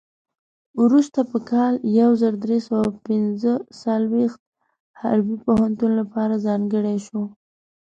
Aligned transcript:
وروسته 0.83 1.19
په 1.31 1.37
کال 1.51 1.73
یو 1.99 2.09
زر 2.21 2.33
درې 2.45 2.59
سوه 2.67 2.83
پنځه 3.07 3.53
څلوېښت 3.81 4.39
حربي 5.01 5.37
پوهنتون 5.45 5.91
لپاره 6.01 6.41
ځانګړی 6.45 6.97
شو. 7.05 7.21